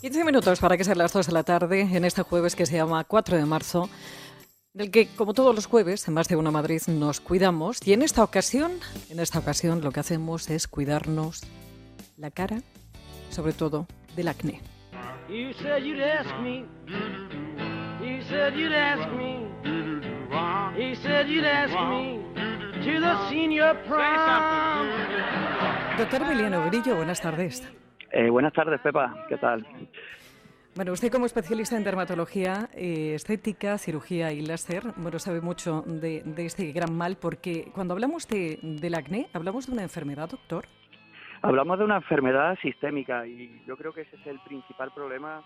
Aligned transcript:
15 0.00 0.24
minutos 0.24 0.60
para 0.60 0.78
que 0.78 0.84
sean 0.84 0.96
las 0.96 1.12
2 1.12 1.26
de 1.26 1.32
la 1.34 1.42
tarde 1.42 1.82
en 1.82 2.06
este 2.06 2.22
jueves 2.22 2.56
que 2.56 2.64
se 2.64 2.76
llama 2.76 3.04
4 3.04 3.36
de 3.36 3.44
marzo, 3.44 3.90
del 4.72 4.90
que, 4.90 5.08
como 5.08 5.34
todos 5.34 5.54
los 5.54 5.66
jueves, 5.66 6.08
en 6.08 6.14
más 6.14 6.26
de 6.26 6.36
una 6.36 6.50
Madrid 6.50 6.80
nos 6.88 7.20
cuidamos. 7.20 7.86
Y 7.86 7.92
en 7.92 8.00
esta 8.00 8.24
ocasión, 8.24 8.72
en 9.10 9.20
esta 9.20 9.38
ocasión 9.38 9.82
lo 9.82 9.92
que 9.92 10.00
hacemos 10.00 10.48
es 10.48 10.68
cuidarnos 10.68 11.42
la 12.16 12.30
cara, 12.30 12.62
sobre 13.28 13.52
todo 13.52 13.86
del 14.16 14.28
acné. 14.28 14.62
Doctor 25.98 26.22
Emiliano 26.22 26.64
Grillo, 26.70 26.96
buenas 26.96 27.20
tardes. 27.20 27.70
Eh, 28.12 28.28
buenas 28.28 28.52
tardes, 28.52 28.80
Pepa. 28.80 29.14
¿Qué 29.28 29.36
tal? 29.36 29.64
Bueno, 30.76 30.92
usted 30.92 31.10
como 31.10 31.26
especialista 31.26 31.76
en 31.76 31.82
dermatología, 31.82 32.68
eh, 32.74 33.14
estética, 33.14 33.76
cirugía 33.76 34.32
y 34.32 34.40
láser, 34.40 34.84
bueno, 34.96 35.18
sabe 35.18 35.40
mucho 35.40 35.82
de, 35.84 36.22
este 36.38 36.70
gran 36.72 36.96
mal 36.96 37.16
porque 37.16 37.70
cuando 37.74 37.92
hablamos 37.92 38.28
de, 38.28 38.58
del 38.62 38.94
acné, 38.94 39.28
¿hablamos 39.32 39.66
de 39.66 39.72
una 39.72 39.82
enfermedad, 39.82 40.30
doctor? 40.30 40.66
Hablamos 41.42 41.78
de 41.78 41.84
una 41.84 41.96
enfermedad 41.96 42.56
sistémica 42.62 43.26
y 43.26 43.62
yo 43.66 43.76
creo 43.76 43.92
que 43.92 44.02
ese 44.02 44.16
es 44.16 44.26
el 44.26 44.38
principal 44.40 44.92
problema 44.94 45.42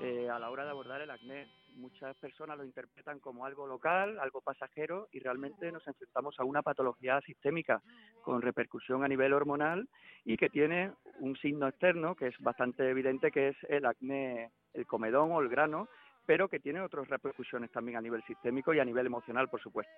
eh, 0.00 0.28
a 0.30 0.38
la 0.38 0.48
hora 0.48 0.64
de 0.64 0.70
abordar 0.70 1.00
el 1.00 1.10
acné 1.10 1.48
muchas 1.76 2.16
personas 2.16 2.58
lo 2.58 2.64
interpretan 2.64 3.18
como 3.20 3.46
algo 3.46 3.66
local, 3.66 4.18
algo 4.18 4.40
pasajero 4.40 5.08
y 5.12 5.20
realmente 5.20 5.70
nos 5.72 5.86
enfrentamos 5.86 6.38
a 6.38 6.44
una 6.44 6.62
patología 6.62 7.20
sistémica 7.22 7.82
con 8.22 8.42
repercusión 8.42 9.04
a 9.04 9.08
nivel 9.08 9.32
hormonal 9.32 9.88
y 10.24 10.36
que 10.36 10.48
tiene 10.48 10.92
un 11.20 11.36
signo 11.36 11.68
externo 11.68 12.14
que 12.14 12.28
es 12.28 12.38
bastante 12.38 12.88
evidente 12.88 13.30
que 13.30 13.48
es 13.48 13.56
el 13.68 13.86
acné, 13.86 14.50
el 14.72 14.86
comedón 14.86 15.32
o 15.32 15.40
el 15.40 15.48
grano, 15.48 15.88
pero 16.26 16.48
que 16.48 16.60
tiene 16.60 16.80
otras 16.80 17.08
repercusiones 17.08 17.70
también 17.70 17.98
a 17.98 18.00
nivel 18.00 18.22
sistémico 18.24 18.72
y 18.72 18.80
a 18.80 18.84
nivel 18.84 19.06
emocional, 19.06 19.48
por 19.48 19.60
supuesto. 19.60 19.92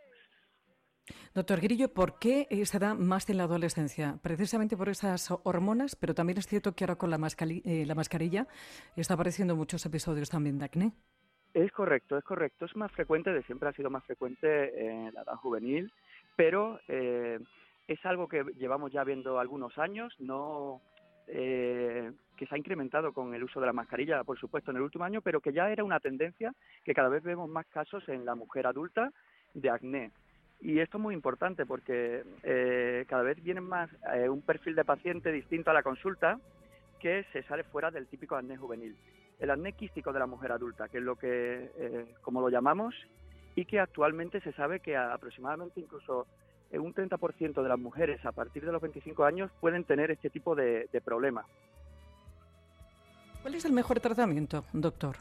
Doctor 1.35 1.61
Grillo, 1.61 1.93
¿por 1.93 2.19
qué 2.19 2.47
se 2.65 2.79
da 2.79 2.95
más 2.95 3.29
en 3.29 3.37
la 3.37 3.45
adolescencia? 3.45 4.19
Precisamente 4.23 4.77
por 4.77 4.89
esas 4.89 5.31
hormonas, 5.43 5.97
pero 5.97 6.15
también 6.15 6.39
es 6.39 6.47
cierto 6.47 6.75
que 6.75 6.85
ahora 6.85 6.97
con 6.97 7.11
la, 7.11 7.19
eh, 7.41 7.85
la 7.87 7.95
mascarilla 7.95 8.47
está 8.97 9.15
apareciendo 9.15 9.57
muchos 9.57 9.85
episodios 9.85 10.31
también 10.31 10.59
de 10.59 10.65
acné. 10.65 10.93
Es 11.55 11.71
correcto, 11.71 12.19
es 12.19 12.25
correcto. 12.25 12.65
Es 12.65 12.75
más 12.75 12.91
frecuente, 12.91 13.33
de 13.33 13.45
siempre 13.45 13.69
ha 13.69 13.73
sido 13.73 13.89
más 13.89 14.05
frecuente 14.05 14.87
en 14.87 15.15
la 15.15 15.23
edad 15.23 15.37
juvenil, 15.37 15.93
pero 16.35 16.81
eh, 16.89 17.39
es 17.87 18.05
algo 18.05 18.27
que 18.27 18.45
llevamos 18.59 18.91
ya 18.91 19.05
viendo 19.05 19.39
algunos 19.39 19.79
años, 19.79 20.13
no 20.19 20.81
eh, 21.29 22.11
que 22.37 22.47
se 22.47 22.55
ha 22.57 22.59
incrementado 22.59 23.13
con 23.13 23.35
el 23.35 23.45
uso 23.45 23.61
de 23.61 23.67
la 23.67 23.73
mascarilla, 23.73 24.25
por 24.25 24.37
supuesto, 24.37 24.73
en 24.73 24.79
el 24.79 24.83
último 24.83 25.05
año, 25.05 25.23
pero 25.23 25.41
que 25.41 25.53
ya 25.53 25.71
era 25.71 25.85
una 25.85 26.01
tendencia 26.01 26.53
que 26.85 26.93
cada 26.93 27.09
vez 27.09 27.23
vemos 27.23 27.49
más 27.49 27.67
casos 27.67 28.09
en 28.09 28.25
la 28.25 28.35
mujer 28.35 28.67
adulta 28.67 29.13
de 29.55 29.71
acné. 29.71 30.11
Y 30.61 30.81
esto 30.81 30.97
es 30.97 31.03
muy 31.03 31.15
importante 31.15 31.67
porque 31.67 32.25
eh, 32.43 33.05
cada 33.07 33.23
vez 33.23 33.41
viene 33.41 33.61
más 33.61 33.91
un 34.29 34.43
perfil 34.43 34.75
de 34.75 34.85
paciente 34.85 35.31
distinto 35.31 35.71
a 35.71 35.75
la 35.75 35.85
consulta 35.85 36.41
que 36.99 37.25
se 37.33 37.45
sale 37.45 37.63
fuera 37.63 37.93
del 37.93 38.09
típico 38.09 38.35
acné 38.35 38.57
juvenil 38.57 38.97
el 39.45 39.51
acné 39.51 39.73
quístico 39.73 40.13
de 40.13 40.19
la 40.19 40.27
mujer 40.27 40.53
adulta, 40.53 40.89
que 40.89 40.99
es 40.99 41.05
lo 41.05 41.17
que, 41.17 41.71
eh, 41.77 42.15
como 42.21 42.41
lo 42.41 42.49
llamamos, 42.49 42.95
y 43.55 43.65
que 43.65 43.79
actualmente 43.79 44.41
se 44.41 44.53
sabe 44.53 44.81
que 44.81 44.97
aproximadamente 44.97 45.81
incluso 45.81 46.27
un 46.73 46.93
30% 46.93 47.63
de 47.63 47.69
las 47.69 47.79
mujeres 47.79 48.25
a 48.25 48.33
partir 48.33 48.65
de 48.65 48.73
los 48.73 48.83
25 48.83 49.25
años 49.25 49.51
pueden 49.61 49.85
tener 49.85 50.11
este 50.11 50.31
tipo 50.31 50.55
de, 50.55 50.89
problemas. 51.05 51.47
¿Cuál 53.43 53.55
es 53.55 53.65
el 53.65 53.73
mejor 53.73 54.01
tratamiento, 54.01 54.65
doctor? 54.73 55.17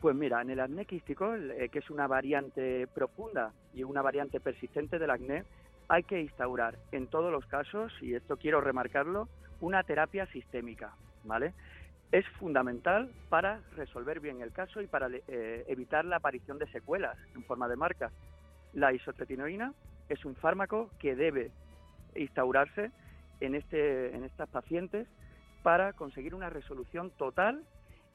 Pues 0.00 0.16
mira, 0.16 0.40
en 0.40 0.50
el 0.50 0.60
acné 0.60 0.84
quístico, 0.84 1.34
eh, 1.34 1.68
que 1.70 1.80
es 1.80 1.90
una 1.90 2.06
variante 2.06 2.86
profunda 2.88 3.52
y 3.74 3.84
una 3.84 4.02
variante 4.02 4.40
persistente 4.40 4.98
del 4.98 5.10
acné, 5.10 5.44
hay 5.88 6.04
que 6.04 6.20
instaurar 6.20 6.78
en 6.92 7.06
todos 7.08 7.30
los 7.30 7.44
casos, 7.46 7.92
y 8.00 8.14
esto 8.14 8.36
quiero 8.36 8.60
remarcarlo, 8.60 9.28
una 9.60 9.82
terapia 9.82 10.26
sistémica, 10.26 10.94
¿vale? 11.24 11.52
Es 12.12 12.28
fundamental 12.38 13.10
para 13.30 13.60
resolver 13.74 14.20
bien 14.20 14.42
el 14.42 14.52
caso 14.52 14.82
y 14.82 14.86
para 14.86 15.08
eh, 15.08 15.64
evitar 15.66 16.04
la 16.04 16.16
aparición 16.16 16.58
de 16.58 16.70
secuelas 16.70 17.16
en 17.34 17.42
forma 17.44 17.68
de 17.68 17.76
marca. 17.76 18.12
La 18.74 18.92
isotretinoína 18.92 19.72
es 20.10 20.24
un 20.26 20.36
fármaco 20.36 20.90
que 20.98 21.16
debe 21.16 21.50
instaurarse 22.14 22.90
en, 23.40 23.54
este, 23.54 24.14
en 24.14 24.24
estas 24.24 24.48
pacientes 24.50 25.08
para 25.62 25.94
conseguir 25.94 26.34
una 26.34 26.50
resolución 26.50 27.10
total 27.16 27.64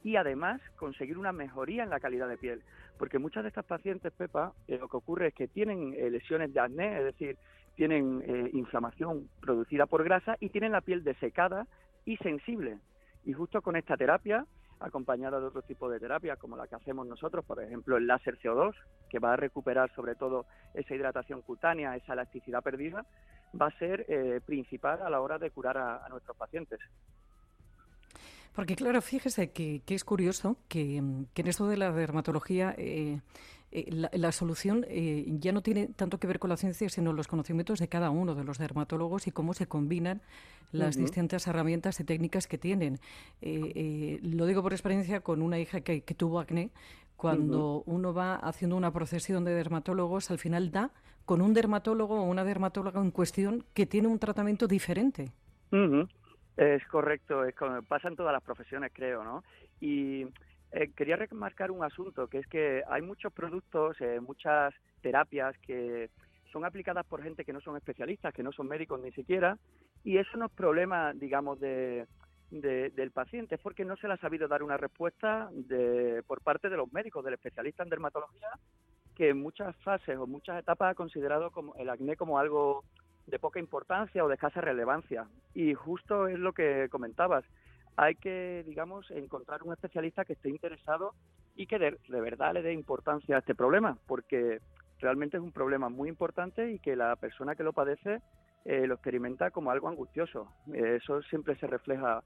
y 0.04 0.16
además 0.16 0.62
conseguir 0.76 1.18
una 1.18 1.32
mejoría 1.32 1.84
en 1.84 1.90
la 1.90 2.00
calidad 2.00 2.30
de 2.30 2.38
piel. 2.38 2.62
Porque 3.00 3.18
muchas 3.18 3.44
de 3.44 3.50
estas 3.50 3.66
pacientes, 3.66 4.14
Pepa, 4.14 4.54
eh, 4.68 4.78
lo 4.78 4.88
que 4.90 4.98
ocurre 4.98 5.28
es 5.30 5.34
que 5.34 5.48
tienen 5.48 5.96
eh, 5.98 6.12
lesiones 6.12 6.54
de 6.54 6.60
acné, 6.60 7.00
es 7.00 7.04
decir, 7.04 7.38
tienen 7.76 8.50
inflamación 8.54 9.30
producida 9.40 9.86
por 9.86 10.04
grasa 10.04 10.36
y 10.40 10.50
tienen 10.50 10.72
la 10.72 10.82
piel 10.82 11.04
desecada 11.04 11.68
y 12.06 12.18
sensible. 12.18 12.80
Y 13.28 13.34
justo 13.34 13.62
con 13.62 13.76
esta 13.76 13.98
terapia, 13.98 14.46
acompañada 14.80 15.42
de 15.42 15.48
otro 15.48 15.62
tipo 15.62 15.90
de 15.90 16.00
terapias 16.00 16.40
como 16.40 16.56
la 16.56 16.66
que 16.66 16.76
hacemos 16.76 17.06
nosotros, 17.06 17.44
por 17.44 17.62
ejemplo 17.62 17.98
el 17.98 18.08
láser 18.08 18.40
CO2, 18.40 18.74
que 19.10 19.20
va 19.20 19.34
a 19.34 19.36
recuperar 19.36 19.94
sobre 19.94 20.16
todo 20.16 20.46
esa 20.74 20.96
hidratación 20.96 21.42
cutánea, 21.42 21.98
esa 21.98 22.14
elasticidad 22.14 22.64
perdida, 22.64 23.06
va 23.60 23.68
a 23.68 23.80
ser 23.80 24.06
eh, 24.08 24.40
principal 24.46 25.02
a 25.02 25.10
la 25.10 25.20
hora 25.20 25.38
de 25.40 25.52
curar 25.52 25.78
a, 25.78 26.08
nuestros 26.08 26.38
pacientes. 26.38 26.80
Porque 28.58 28.76
claro, 28.76 29.00
fíjese 29.04 29.52
que, 29.52 29.84
es 29.86 30.04
curioso 30.04 30.58
que, 30.68 30.98
en 30.98 31.28
esto 31.36 31.68
de 31.68 31.78
la 31.78 31.92
dermatología 31.92 32.74
eh, 32.76 33.22
eh, 33.72 34.10
la, 34.12 34.32
solución 34.32 34.84
eh, 34.90 35.26
ya 35.28 35.52
no 35.52 35.62
tiene 35.62 35.90
tanto 35.90 36.18
que 36.20 36.26
ver 36.26 36.40
con 36.40 36.50
la 36.50 36.58
ciencia, 36.58 36.90
sino 36.90 37.14
los 37.14 37.28
conocimientos 37.28 37.78
de 37.78 37.88
cada 37.88 38.10
uno 38.10 38.34
de 38.34 38.44
los 38.44 38.58
dermatólogos 38.58 39.28
y 39.28 39.32
cómo 39.32 39.54
se 39.54 39.68
combinan 39.68 40.24
las 40.72 40.98
distintas 40.98 41.46
herramientas 41.46 42.00
y 42.00 42.04
técnicas 42.04 42.48
que 42.48 42.58
tienen. 42.58 43.00
Lo 43.44 44.48
digo 44.48 44.64
por 44.64 44.74
experiencia 44.74 45.20
con 45.20 45.44
una 45.44 45.60
hija 45.60 45.82
que, 45.82 46.02
tuvo 46.02 46.40
acné. 46.40 46.72
Cuando 47.16 47.84
uno 47.86 48.12
va 48.12 48.38
haciendo 48.38 48.76
una 48.76 48.92
procesión 48.92 49.46
de 49.46 49.54
dermatólogos, 49.54 50.32
al 50.32 50.40
final 50.40 50.72
da 50.72 50.90
con 51.26 51.44
un 51.44 51.54
dermatólogo 51.54 52.22
o 52.22 52.24
una 52.24 52.44
dermatóloga 52.44 53.02
en 53.02 53.12
cuestión 53.12 53.66
que 53.76 53.86
tiene 53.86 54.08
un 54.08 54.18
tratamiento 54.18 54.66
diferente. 54.66 55.32
Es 56.58 56.84
correcto, 56.88 57.46
es 57.46 57.56
como 57.56 57.84
pasa 57.84 58.08
en 58.08 58.16
todas 58.16 58.34
las 58.34 58.42
profesiones, 58.42 58.92
creo, 58.92 59.24
¿no? 59.24 59.44
Y 59.80 60.24
eh, 60.72 60.92
quería 60.96 61.16
remarcar 61.16 61.70
un 61.70 61.84
asunto, 61.84 62.28
que 62.28 62.40
es 62.40 62.48
que 62.48 62.84
hay 62.90 63.04
muchos 63.04 63.32
productos, 63.32 63.96
eh, 64.02 64.20
muchas 64.20 64.74
terapias 65.02 65.56
que 65.60 66.10
son 66.52 66.66
aplicadas 66.66 67.06
por 67.06 67.22
gente 67.22 67.46
que 67.46 67.54
no 67.54 67.62
son 67.62 67.78
especialistas, 67.78 68.34
que 68.34 68.42
no 68.42 68.52
son 68.52 68.68
médicos 68.68 69.00
ni 69.00 69.12
siquiera, 69.12 69.58
y 70.04 70.18
eso 70.18 70.36
no 70.38 70.48
es 70.48 70.52
problema, 70.52 71.14
digamos, 71.14 71.60
de, 71.60 72.08
del 72.50 73.12
paciente, 73.12 73.56
es 73.56 73.62
porque 73.62 73.86
no 73.86 73.96
se 73.98 74.08
le 74.08 74.16
ha 74.16 74.18
sabido 74.18 74.48
dar 74.48 74.64
una 74.64 74.78
respuesta 74.78 75.50
de, 75.52 76.24
por 76.26 76.42
parte 76.42 76.70
de 76.70 76.78
los 76.78 76.92
médicos, 76.92 77.24
del 77.24 77.36
especialista 77.36 77.84
en 77.84 77.90
dermatología, 77.90 78.50
que 79.16 79.30
en 79.30 79.42
muchas 79.42 79.76
fases 79.78 80.18
o 80.18 80.26
muchas 80.26 80.60
etapas 80.60 80.92
ha 80.92 80.96
considerado 80.96 81.52
como 81.52 81.76
el 81.76 81.90
acné 81.90 82.16
como 82.16 82.40
algo 82.40 82.84
de 83.28 83.40
poca 83.40 83.60
importancia 83.60 84.24
o 84.24 84.28
de 84.28 84.36
escasa 84.36 84.62
relevancia. 84.62 85.28
Y 85.54 85.74
justo 85.74 86.28
es 86.28 86.40
lo 86.40 86.54
que 86.54 86.88
comentabas 86.90 87.46
hay 87.98 88.16
que, 88.16 88.64
digamos, 88.66 89.10
encontrar 89.10 89.64
un 89.64 89.74
especialista 89.74 90.24
que 90.24 90.34
esté 90.34 90.50
interesado 90.50 91.14
y 91.56 91.66
que 91.66 91.80
de, 91.80 92.22
verdad 92.22 92.54
le 92.54 92.62
dé 92.62 92.72
importancia 92.72 93.36
a 93.36 93.40
este 93.40 93.56
problema, 93.56 93.98
porque 94.06 94.62
realmente 95.00 95.38
es 95.38 95.44
un 95.44 95.52
problema 95.52 95.90
muy 95.90 96.08
importante 96.08 96.72
y 96.72 96.80
que 96.80 96.96
la 96.96 97.16
persona 97.16 97.56
que 97.56 97.64
lo 97.64 97.74
padece 97.74 98.22
eh, 98.66 98.86
lo 98.86 98.94
experimenta 98.94 99.50
como 99.50 99.72
algo 99.72 99.90
angustioso. 99.90 100.48
Eh, 100.72 101.00
eso 101.02 101.24
siempre 101.24 101.56
se 101.56 101.66
refleja 101.66 102.24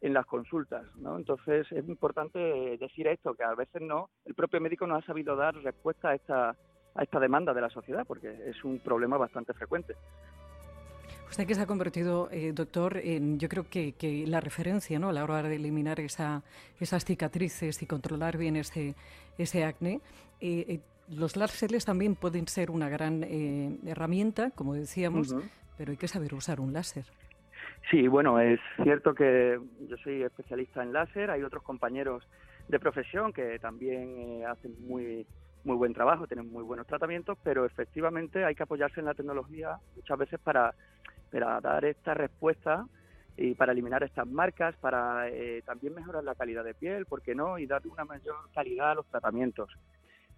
en 0.00 0.12
las 0.12 0.26
consultas, 0.26 0.84
¿no? 0.96 1.16
Entonces 1.16 1.70
es 1.70 1.88
importante 1.88 2.76
decir 2.78 3.06
esto, 3.06 3.34
que 3.34 3.44
a 3.44 3.54
veces 3.54 3.80
no, 3.80 4.10
el 4.24 4.34
propio 4.34 4.60
médico 4.60 4.88
no 4.88 4.96
ha 4.96 5.02
sabido 5.02 5.36
dar 5.36 5.54
respuesta 5.54 6.08
a 6.08 6.14
esta, 6.16 6.56
a 6.96 7.02
esta 7.02 7.20
demanda 7.20 7.54
de 7.54 7.60
la 7.60 7.70
sociedad, 7.70 8.04
porque 8.04 8.36
es 8.46 8.64
un 8.64 8.80
problema 8.80 9.16
bastante 9.16 9.54
frecuente. 9.54 9.94
Usted 11.32 11.46
que 11.46 11.54
se 11.54 11.62
ha 11.62 11.66
convertido, 11.66 12.28
eh, 12.30 12.52
doctor, 12.52 12.98
en 12.98 13.38
yo 13.38 13.48
creo 13.48 13.64
que, 13.64 13.94
la 14.26 14.38
referencia 14.38 14.98
¿no? 14.98 15.08
a 15.08 15.14
la 15.14 15.24
hora 15.24 15.42
de 15.42 15.56
eliminar 15.56 15.98
esa, 15.98 16.42
esas 16.78 17.06
cicatrices 17.06 17.82
y 17.82 17.86
controlar 17.86 18.36
bien 18.36 18.54
ese, 18.54 18.94
ese 19.38 19.64
acné. 19.64 20.02
Eh, 20.42 20.66
eh, 20.68 20.80
los 21.08 21.38
láseres 21.38 21.86
también 21.86 22.16
pueden 22.16 22.48
ser 22.48 22.70
una 22.70 22.90
gran 22.90 23.24
herramienta, 23.86 24.50
como 24.50 24.74
decíamos, 24.74 25.34
pero 25.78 25.92
hay 25.92 25.96
que 25.96 26.06
saber 26.06 26.34
usar 26.34 26.60
un 26.60 26.74
láser. 26.74 27.06
Sí, 27.90 28.08
bueno, 28.08 28.38
es 28.38 28.60
cierto 28.82 29.14
que 29.14 29.58
yo 29.88 29.96
soy 30.04 30.24
especialista 30.24 30.82
en 30.82 30.92
láser, 30.92 31.30
hay 31.30 31.42
otros 31.44 31.62
compañeros 31.62 32.28
de 32.68 32.78
profesión 32.78 33.32
que 33.32 33.58
también 33.58 34.44
hacen 34.46 34.74
muy 34.86 35.26
muy 35.64 35.76
buen 35.76 35.92
trabajo, 35.94 36.26
tienen 36.26 36.50
muy 36.50 36.64
buenos 36.64 36.86
tratamientos, 36.86 37.38
pero 37.42 37.64
efectivamente 37.64 38.44
hay 38.44 38.54
que 38.54 38.64
apoyarse 38.64 39.00
en 39.00 39.06
la 39.06 39.14
tecnología 39.14 39.78
muchas 39.94 40.18
veces 40.18 40.40
para 40.40 40.74
para 41.32 41.60
dar 41.60 41.84
esta 41.84 42.14
respuesta 42.14 42.86
y 43.36 43.54
para 43.54 43.72
eliminar 43.72 44.02
estas 44.02 44.28
marcas, 44.28 44.76
para 44.76 45.28
eh, 45.28 45.62
también 45.64 45.94
mejorar 45.94 46.22
la 46.22 46.34
calidad 46.34 46.62
de 46.62 46.74
piel, 46.74 47.06
¿por 47.06 47.22
qué 47.22 47.34
no? 47.34 47.58
Y 47.58 47.66
dar 47.66 47.82
una 47.86 48.04
mayor 48.04 48.36
calidad 48.54 48.90
a 48.90 48.94
los 48.96 49.06
tratamientos. 49.06 49.70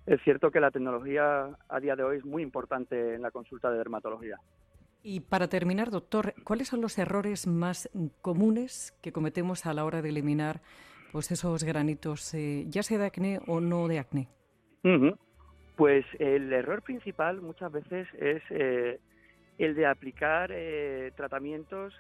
Es 0.07 0.23
cierto 0.23 0.51
que 0.51 0.61
la 0.61 0.71
tecnología 0.71 1.49
a 1.69 1.81
día 1.81 1.97
de 1.97 2.05
hoy 2.05 2.19
es 2.19 2.25
muy 2.25 2.43
importante 2.43 3.15
en 3.15 3.23
la 3.23 3.31
consulta 3.31 3.71
de 3.71 3.79
dermatología. 3.79 4.39
Y 5.03 5.21
para 5.21 5.49
terminar, 5.49 5.91
doctor, 5.91 6.35
¿cuáles 6.45 6.69
son 6.69 6.81
los 6.81 6.99
errores 6.99 7.47
más 7.47 7.91
comunes 8.23 8.97
que 9.03 9.13
cometemos 9.13 9.67
a 9.67 9.75
la 9.75 9.85
hora 9.85 10.01
de 10.01 10.11
eliminar 10.11 10.61
pues 11.13 11.31
esos 11.31 11.65
granitos, 11.65 12.33
eh, 12.35 12.65
ya 12.69 12.83
sea 12.83 12.99
de 12.99 13.07
acné 13.07 13.41
o 13.47 13.61
no 13.61 13.89
de 13.89 13.99
acné? 13.99 14.29
Pues 15.77 16.05
el 16.19 16.53
error 16.53 16.83
principal 16.83 17.41
muchas 17.41 17.73
veces 17.73 18.07
es 18.19 18.43
eh, 18.51 19.01
el 19.59 19.75
de 19.75 19.87
aplicar 19.87 20.51
eh, 20.53 21.13
tratamientos 21.17 21.95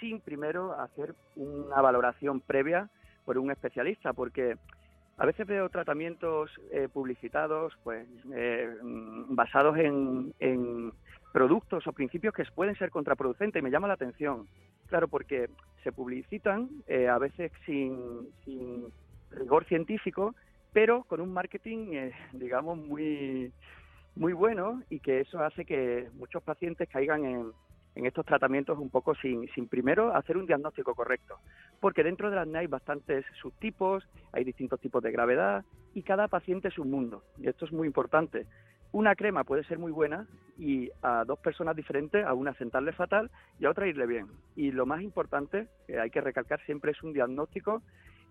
sin 0.00 0.20
primero 0.20 0.78
hacer 0.78 1.14
una 1.36 1.80
valoración 1.80 2.40
previa 2.40 2.88
por 3.24 3.38
un 3.38 3.50
especialista, 3.50 4.12
porque 4.12 4.56
a 5.16 5.26
veces 5.26 5.46
veo 5.46 5.68
tratamientos 5.68 6.50
eh, 6.70 6.88
publicitados 6.92 7.76
pues 7.82 8.06
mm, 8.24 9.34
basados 9.34 9.78
en, 9.78 10.92
productos 11.32 11.86
o 11.86 11.92
principios 11.92 12.32
que 12.32 12.44
pueden 12.54 12.76
ser 12.76 12.90
contraproducentes 12.90 13.60
y 13.60 13.62
me 13.62 13.70
llama 13.70 13.88
la 13.88 13.94
atención. 13.94 14.46
Claro, 14.86 15.06
porque 15.08 15.50
se 15.82 15.92
publicitan 15.92 16.70
a 17.10 17.18
veces 17.18 17.52
sin, 17.66 18.28
sin 18.44 18.86
rigor 19.30 19.66
científico 19.66 20.34
pero 20.76 21.04
con 21.04 21.22
un 21.22 21.32
marketing, 21.32 21.94
eh, 21.94 22.12
digamos, 22.34 22.76
muy, 22.76 23.50
muy 24.16 24.32
bueno 24.32 24.82
y 24.90 25.00
que 25.00 25.20
eso 25.20 25.40
hace 25.40 25.64
que 25.64 26.08
muchos 26.14 26.42
pacientes 26.42 26.88
caigan 26.88 27.24
en, 27.24 27.52
estos 27.94 28.26
tratamientos 28.26 28.78
un 28.78 28.90
poco 28.90 29.14
sin, 29.14 29.48
sin 29.54 29.68
primero 29.68 30.14
hacer 30.14 30.36
un 30.36 30.46
diagnóstico 30.46 30.94
correcto. 30.94 31.38
Porque 31.80 32.02
dentro 32.02 32.28
de 32.28 32.36
la 32.36 32.42
acné 32.42 32.58
hay 32.58 32.66
bastantes 32.66 33.24
subtipos, 33.40 34.06
hay 34.32 34.44
distintos 34.44 34.80
tipos 34.80 35.02
de 35.02 35.12
gravedad 35.12 35.64
y 35.94 36.02
cada 36.02 36.28
paciente 36.28 36.68
es 36.68 36.78
un 36.78 36.90
mundo. 36.90 37.22
Y 37.38 37.48
esto 37.48 37.64
es 37.64 37.72
muy 37.72 37.86
importante. 37.86 38.46
Una 38.92 39.14
crema 39.14 39.44
puede 39.44 39.64
ser 39.64 39.78
muy 39.78 39.92
buena 39.92 40.26
y 40.58 40.90
a 41.02 41.24
dos 41.24 41.38
personas 41.38 41.76
diferentes, 41.76 42.24
a 42.24 42.32
una 42.34 42.54
sentarle 42.54 42.92
fatal 42.92 43.30
y 43.58 43.66
a 43.66 43.70
otra 43.70 43.86
irle 43.86 44.06
bien. 44.06 44.26
Y 44.54 44.72
lo 44.72 44.86
más 44.86 45.02
importante, 45.02 45.68
que 45.86 45.98
hay 46.00 46.10
que 46.10 46.20
recalcar 46.20 46.60
siempre, 46.64 46.92
es 46.92 47.02
un 47.02 47.12
diagnóstico 47.12 47.82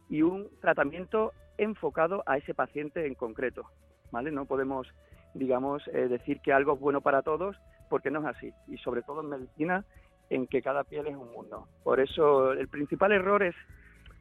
y 0.09 0.21
un 0.21 0.47
tratamiento 0.61 1.33
enfocado 1.57 2.23
a 2.25 2.37
ese 2.37 2.53
paciente 2.53 3.05
en 3.05 3.15
concreto, 3.15 3.69
¿vale? 4.11 4.31
No 4.31 4.45
podemos, 4.45 4.87
digamos, 5.35 5.83
eh, 5.89 6.07
decir 6.07 6.39
que 6.39 6.53
algo 6.53 6.73
es 6.73 6.79
bueno 6.79 7.01
para 7.01 7.21
todos 7.21 7.55
porque 7.89 8.09
no 8.09 8.21
es 8.21 8.35
así 8.35 8.51
y 8.67 8.77
sobre 8.77 9.03
todo 9.03 9.21
en 9.21 9.29
medicina 9.29 9.85
en 10.29 10.47
que 10.47 10.61
cada 10.61 10.83
piel 10.83 11.07
es 11.07 11.15
un 11.15 11.31
mundo. 11.31 11.67
Por 11.83 11.99
eso 11.99 12.53
el 12.53 12.67
principal 12.67 13.11
error 13.11 13.43
es, 13.43 13.55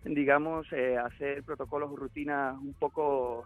digamos, 0.05 0.71
eh, 0.73 0.99
hacer 0.99 1.43
protocolos 1.45 1.91
o 1.91 1.97
rutinas 1.97 2.59
un 2.59 2.75
poco 2.75 3.45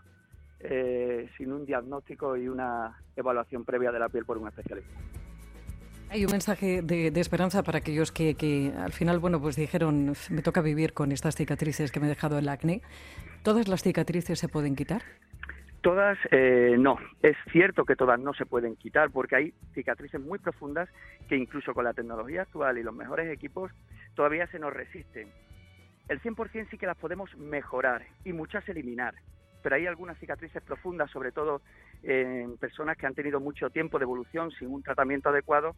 eh, 0.60 1.28
sin 1.36 1.52
un 1.52 1.64
diagnóstico 1.64 2.36
y 2.36 2.48
una 2.48 2.98
evaluación 3.14 3.64
previa 3.64 3.92
de 3.92 4.00
la 4.00 4.08
piel 4.08 4.24
por 4.24 4.38
un 4.38 4.48
especialista. 4.48 4.98
Hay 6.10 6.24
un 6.24 6.32
mensaje 6.32 6.80
de, 6.80 7.08
esperanza 7.20 7.62
para 7.62 7.78
aquellos 7.78 8.10
que, 8.12 8.72
al 8.78 8.92
final, 8.92 9.18
bueno, 9.18 9.42
pues 9.42 9.56
dijeron, 9.56 10.14
me 10.30 10.40
toca 10.40 10.62
vivir 10.62 10.94
con 10.94 11.12
estas 11.12 11.36
cicatrices 11.36 11.92
que 11.92 12.00
me 12.00 12.06
he 12.06 12.08
dejado 12.08 12.38
el 12.38 12.48
acné. 12.48 12.80
¿Todas 13.42 13.68
las 13.68 13.82
cicatrices 13.82 14.38
se 14.38 14.48
pueden 14.48 14.74
quitar? 14.74 15.02
Todas 15.80 16.18
eh, 16.30 16.76
no. 16.78 16.98
Es 17.22 17.36
cierto 17.52 17.84
que 17.84 17.96
todas 17.96 18.18
no 18.18 18.34
se 18.34 18.46
pueden 18.46 18.76
quitar 18.76 19.10
porque 19.10 19.36
hay 19.36 19.54
cicatrices 19.74 20.20
muy 20.20 20.38
profundas 20.38 20.88
que 21.28 21.36
incluso 21.36 21.72
con 21.74 21.84
la 21.84 21.94
tecnología 21.94 22.42
actual 22.42 22.78
y 22.78 22.82
los 22.82 22.94
mejores 22.94 23.30
equipos 23.32 23.70
todavía 24.14 24.46
se 24.48 24.58
nos 24.58 24.72
resisten. 24.72 25.28
El 26.08 26.20
100% 26.20 26.68
sí 26.70 26.78
que 26.78 26.86
las 26.86 26.96
podemos 26.96 27.36
mejorar 27.36 28.04
y 28.24 28.32
muchas 28.32 28.68
eliminar 28.68 29.14
pero 29.62 29.76
hay 29.76 29.86
algunas 29.86 30.18
cicatrices 30.18 30.62
profundas, 30.62 31.10
sobre 31.10 31.32
todo 31.32 31.60
en 32.02 32.56
personas 32.58 32.96
que 32.96 33.06
han 33.06 33.14
tenido 33.14 33.40
mucho 33.40 33.70
tiempo 33.70 33.98
de 33.98 34.04
evolución 34.04 34.50
sin 34.52 34.68
un 34.68 34.82
tratamiento 34.82 35.28
adecuado, 35.28 35.74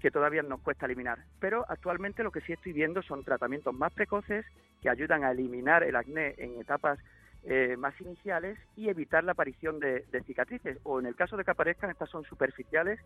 que 0.00 0.10
todavía 0.10 0.42
nos 0.42 0.60
cuesta 0.60 0.86
eliminar. 0.86 1.18
Pero 1.40 1.64
actualmente 1.68 2.22
lo 2.22 2.30
que 2.30 2.42
sí 2.42 2.52
estoy 2.52 2.72
viendo 2.72 3.02
son 3.02 3.24
tratamientos 3.24 3.74
más 3.74 3.92
precoces 3.92 4.44
que 4.82 4.90
ayudan 4.90 5.24
a 5.24 5.30
eliminar 5.30 5.82
el 5.82 5.96
acné 5.96 6.34
en 6.36 6.60
etapas 6.60 6.98
eh, 7.46 7.76
más 7.76 7.98
iniciales 8.00 8.58
y 8.74 8.88
evitar 8.88 9.22
la 9.22 9.32
aparición 9.32 9.78
de, 9.78 10.04
cicatrices. 10.26 10.78
O 10.82 10.98
en 10.98 11.06
el 11.06 11.14
caso 11.14 11.36
de 11.36 11.44
que 11.44 11.50
aparezcan, 11.50 11.90
estas 11.90 12.08
son 12.08 12.24
superficiales 12.24 12.98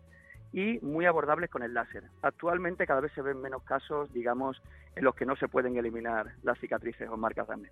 y 0.53 0.79
muy 0.79 1.05
abordables 1.05 1.49
con 1.49 1.61
el 1.61 1.73
láser. 1.73 2.03
Actualmente 2.21 2.87
cada 2.87 3.01
vez 3.01 3.11
se 3.13 3.21
ven 3.21 3.41
menos 3.41 3.63
casos, 3.63 4.11
digamos, 4.13 4.61
en 4.95 5.03
los 5.03 5.13
que 5.15 5.25
no 5.25 5.35
se 5.35 5.47
pueden 5.47 5.77
eliminar 5.77 6.27
las 6.43 6.57
cicatrices 6.59 7.09
o 7.09 7.17
marcas 7.17 7.47
de 7.47 7.53
acné. 7.53 7.69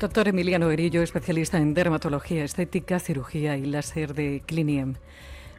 Doctor 0.00 0.28
Emiliano 0.28 0.70
Erillo, 0.70 1.02
especialista 1.02 1.56
en 1.56 1.72
dermatología, 1.72 2.44
estética, 2.44 2.98
cirugía 2.98 3.56
y 3.56 3.64
láser 3.64 4.12
de 4.12 4.42
Cliniem. 4.44 4.94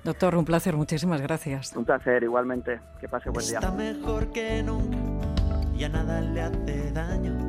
Doctor, 0.04 0.36
un 0.36 0.46
placer, 0.46 0.76
muchísimas 0.76 1.22
gracias. 1.22 1.76
Un 1.76 1.86
placer, 1.86 2.22
igualmente. 2.22 2.80
Que 3.00 3.08
pase 3.08 3.30
buen 3.30 3.46
día. 3.48 3.60
Está 3.60 3.72
mejor 3.72 4.32
que 4.32 4.62
nunca, 4.62 5.28
ya 5.76 5.90
nada 5.90 6.22
le 6.22 6.42
hace 6.42 6.92
daño. 6.92 7.47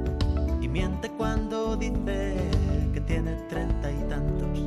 Miente 0.72 1.08
cuando 1.10 1.76
dice 1.76 2.36
que 2.92 3.00
tiene 3.00 3.34
treinta 3.48 3.90
y 3.90 3.96
tantos. 4.08 4.58